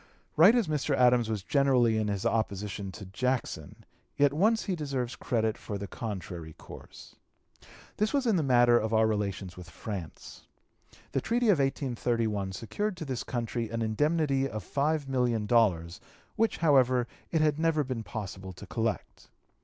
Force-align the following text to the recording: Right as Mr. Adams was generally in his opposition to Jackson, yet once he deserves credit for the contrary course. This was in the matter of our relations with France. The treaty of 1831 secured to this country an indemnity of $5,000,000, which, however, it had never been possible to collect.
Right 0.35 0.55
as 0.55 0.67
Mr. 0.67 0.95
Adams 0.95 1.29
was 1.29 1.43
generally 1.43 1.99
in 1.99 2.07
his 2.07 2.25
opposition 2.25 2.91
to 2.93 3.05
Jackson, 3.05 3.85
yet 4.17 4.33
once 4.33 4.63
he 4.63 4.75
deserves 4.75 5.15
credit 5.15 5.59
for 5.59 5.77
the 5.77 5.85
contrary 5.85 6.53
course. 6.53 7.17
This 7.97 8.11
was 8.11 8.25
in 8.25 8.35
the 8.35 8.41
matter 8.41 8.79
of 8.79 8.95
our 8.95 9.05
relations 9.05 9.55
with 9.57 9.69
France. 9.69 10.47
The 11.11 11.21
treaty 11.21 11.49
of 11.49 11.59
1831 11.59 12.53
secured 12.53 12.97
to 12.97 13.05
this 13.05 13.23
country 13.23 13.69
an 13.69 13.83
indemnity 13.83 14.49
of 14.49 14.63
$5,000,000, 14.65 15.99
which, 16.35 16.57
however, 16.57 17.07
it 17.29 17.41
had 17.41 17.59
never 17.59 17.83
been 17.83 18.01
possible 18.01 18.53
to 18.53 18.65
collect. 18.65 19.29